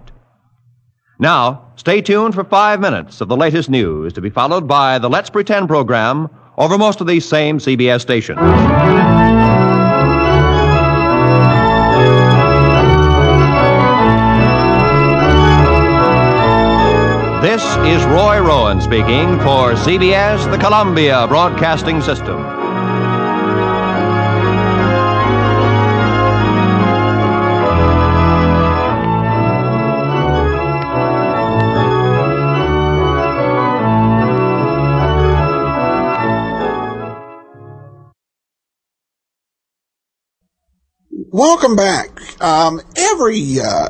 [1.18, 5.10] Now, stay tuned for five minutes of the latest news to be followed by the
[5.10, 8.40] Let's Pretend program over most of these same CBS stations.
[17.86, 22.36] Is Roy Rowan speaking for CBS, the Columbia Broadcasting System.
[41.32, 42.11] Welcome back.
[42.42, 43.88] Um, every uh,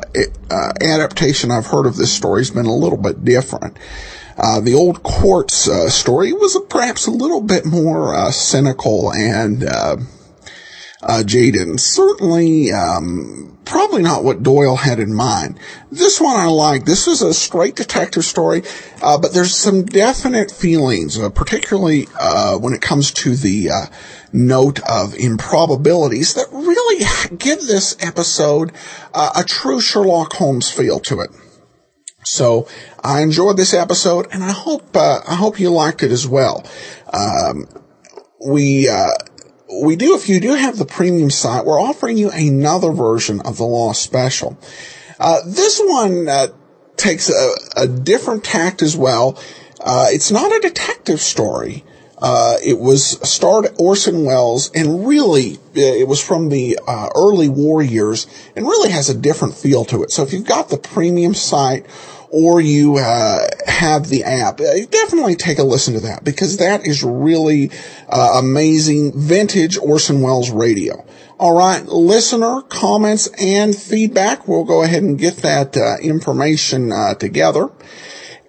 [0.51, 3.77] uh, adaptation I've heard of this story has been a little bit different.
[4.37, 9.63] Uh, the old Quartz uh, story was perhaps a little bit more uh, cynical and
[11.03, 11.79] uh, jaded.
[11.79, 15.59] Certainly, um, probably not what Doyle had in mind.
[15.91, 16.85] This one I like.
[16.85, 18.63] This is a straight detective story,
[19.01, 22.05] but there's some definite feelings, particularly
[22.59, 23.69] when it comes to the
[24.33, 28.71] note of improbabilities that really give this episode
[29.13, 31.29] uh, a true Sherlock Holmes feel to it.
[32.25, 32.67] So
[33.03, 36.65] I enjoyed this episode, and I hope uh, I hope you liked it as well.
[37.11, 37.67] Um,
[38.45, 39.09] we uh,
[39.81, 43.57] we do if you do have the premium site, we're offering you another version of
[43.57, 44.57] the Lost Special.
[45.19, 46.47] Uh, this one uh,
[46.97, 49.39] takes a, a, different tact as well.
[49.79, 51.83] Uh, it's not a detective story.
[52.17, 57.49] Uh, it was starred Orson Welles and really uh, it was from the uh, early
[57.49, 60.11] war years and really has a different feel to it.
[60.11, 61.85] So if you've got the premium site
[62.33, 66.87] or you uh, have the app, uh, definitely take a listen to that because that
[66.87, 67.69] is really
[68.09, 71.05] uh, amazing vintage Orson Welles radio.
[71.37, 74.47] All right, listener comments and feedback.
[74.47, 77.69] We'll go ahead and get that information together.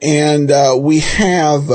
[0.01, 0.51] And
[0.83, 1.67] we have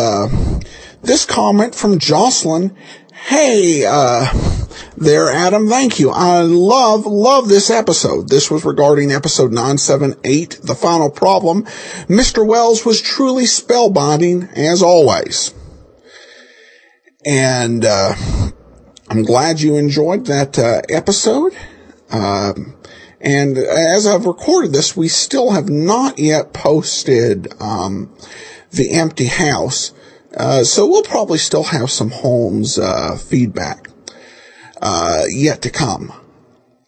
[1.01, 2.75] this comment from Jocelyn.
[3.13, 4.58] Hey, uh,
[4.97, 5.69] there, Adam.
[5.69, 6.09] Thank you.
[6.09, 8.29] I love, love this episode.
[8.29, 11.63] This was regarding episode 978, The Final Problem.
[12.07, 12.45] Mr.
[12.45, 15.53] Welles was truly spellbinding as always.
[17.25, 18.13] And, uh,
[19.09, 21.53] I'm glad you enjoyed that, uh, episode.
[22.11, 22.75] Um,
[23.21, 28.13] and as I've recorded this, we still have not yet posted, um,
[28.71, 29.91] the empty house.
[30.35, 33.88] Uh, so we'll probably still have some Holmes uh, feedback
[34.81, 36.13] uh, yet to come.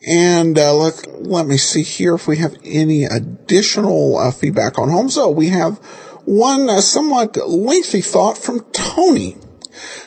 [0.05, 4.89] And uh, let let me see here if we have any additional uh, feedback on
[4.89, 5.17] Holmes.
[5.17, 5.77] Oh, we have
[6.25, 9.37] one somewhat lengthy thought from Tony,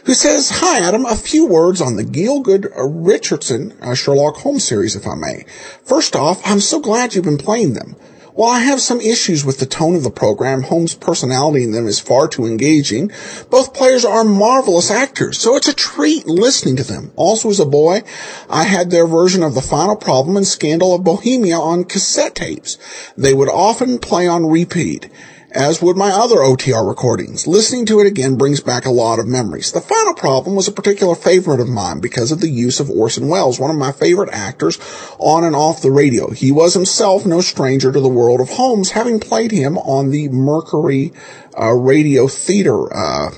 [0.04, 1.06] who says, "Hi, Adam.
[1.06, 5.44] A few words on the Gielgud Richardson Sherlock Holmes series, if I may.
[5.84, 7.94] First off, I'm so glad you've been playing them."
[8.34, 11.86] While I have some issues with the tone of the program, Holmes' personality in them
[11.86, 13.12] is far too engaging.
[13.48, 17.12] Both players are marvelous actors, so it's a treat listening to them.
[17.14, 18.02] Also, as a boy,
[18.50, 22.76] I had their version of The Final Problem and Scandal of Bohemia on cassette tapes.
[23.16, 25.08] They would often play on repeat
[25.54, 27.46] as would my other OTR recordings.
[27.46, 29.70] Listening to it again brings back a lot of memories.
[29.70, 33.28] The final problem was a particular favorite of mine because of the use of Orson
[33.28, 34.78] Welles, one of my favorite actors
[35.18, 36.30] on and off the radio.
[36.30, 40.28] He was himself no stranger to the world of Holmes, having played him on the
[40.28, 41.12] Mercury
[41.58, 43.30] uh, radio theater uh,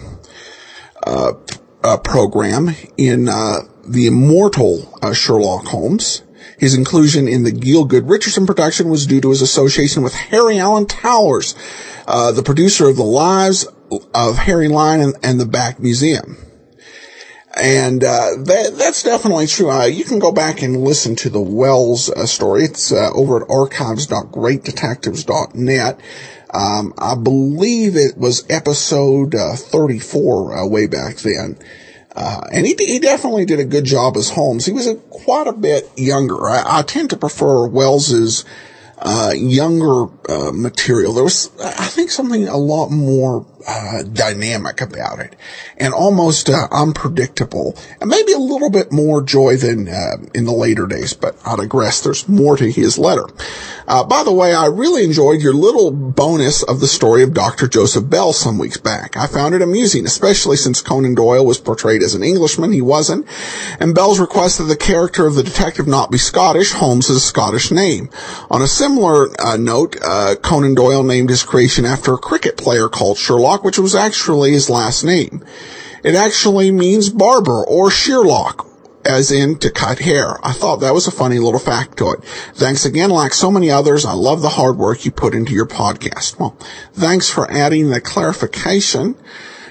[1.06, 1.32] uh,
[1.84, 6.22] uh program in uh, the immortal uh, Sherlock Holmes.
[6.58, 10.86] His inclusion in the Gielgud Richardson production was due to his association with Harry Alan
[10.86, 11.54] Towers,
[12.06, 13.66] uh, the producer of the Lives
[14.14, 16.38] of Harry Lime and, and the Black Museum.
[17.56, 19.70] And uh, that, that's definitely true.
[19.70, 22.64] Uh, you can go back and listen to the Welles uh, story.
[22.64, 26.00] It's uh, over at archives.greatdetectives.net.
[26.52, 31.58] Um, I believe it was episode uh, 34 uh, way back then.
[32.16, 34.64] And he, he definitely did a good job as Holmes.
[34.64, 36.48] He was a, quite a bit younger.
[36.48, 38.44] I, I tend to prefer Welles's
[38.98, 41.12] uh, younger uh, material.
[41.12, 45.34] There was, I think, something a lot more uh, dynamic about it,
[45.76, 50.52] and almost uh, unpredictable, and maybe a little bit more joy than uh, in the
[50.52, 51.14] later days.
[51.14, 52.00] But I digress.
[52.00, 53.26] There's more to his letter.
[53.88, 57.68] Uh, by the way, I really enjoyed your little bonus of the story of Dr.
[57.68, 59.16] Joseph Bell some weeks back.
[59.16, 62.72] I found it amusing, especially since Conan Doyle was portrayed as an Englishman.
[62.72, 63.26] He wasn't,
[63.80, 66.72] and Bell's request that the character of the detective not be Scottish.
[66.72, 68.10] Holmes is a Scottish name.
[68.50, 72.88] On a similar uh, note, uh, Conan Doyle named his creation after a cricket player
[72.88, 75.44] called Sherlock, which was actually his last name.
[76.04, 78.66] It actually means barber or shearlock,
[79.04, 80.36] as in to cut hair.
[80.44, 82.24] I thought that was a funny little factoid.
[82.54, 83.10] Thanks again.
[83.10, 86.38] Like so many others, I love the hard work you put into your podcast.
[86.38, 86.56] Well,
[86.92, 89.16] thanks for adding the clarification.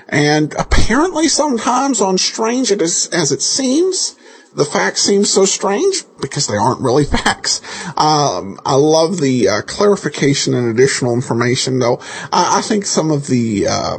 [0.08, 4.16] And apparently sometimes on Strange as it seems,
[4.56, 7.62] the facts seem so strange because they aren't really facts.
[7.98, 12.00] Um, I love the uh, clarification and additional information, though.
[12.32, 13.98] I, I think some of the uh,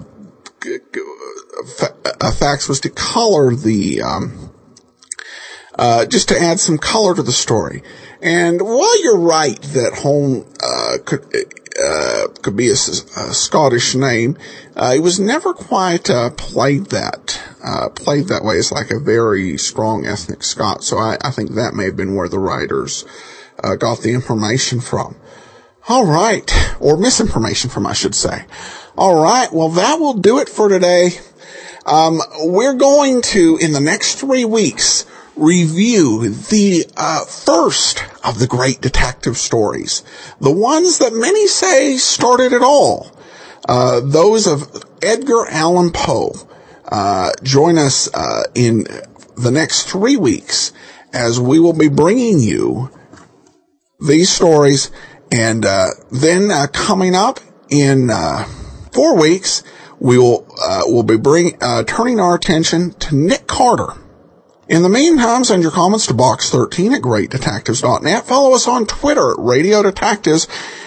[2.20, 4.02] uh, facts was to color the.
[4.02, 4.50] Um,
[5.78, 7.82] uh, just to add some color to the story.
[8.22, 11.26] And while you're right that Hone uh, could
[11.78, 14.38] uh, could be a, a Scottish name,
[14.74, 18.56] uh, it was never quite uh, played that uh, played that way.
[18.56, 20.84] It's like a very strong ethnic Scot.
[20.84, 23.04] So I, I think that may have been where the writers
[23.62, 25.16] uh, got the information from.
[25.88, 26.50] All right,
[26.80, 28.44] or misinformation from, I should say.
[28.96, 31.10] All right, well that will do it for today.
[31.86, 35.06] Um, we're going to in the next three weeks
[35.36, 40.02] review the uh, first of the great detective stories,
[40.40, 43.12] the ones that many say started it all,
[43.68, 46.32] uh, those of Edgar Allan Poe.
[46.88, 48.86] Uh, join us uh, in
[49.36, 50.72] the next three weeks
[51.12, 52.90] as we will be bringing you
[54.00, 54.90] these stories,
[55.32, 58.10] and uh, then uh, coming up in
[58.92, 59.62] four weeks,
[59.98, 60.46] we will
[60.86, 63.94] will be bring turning our attention to Nick Carter.
[64.68, 68.26] In the meantime, send your comments to box13 at greatdetectives.net.
[68.26, 70.48] Follow us on Twitter at Radio Detectives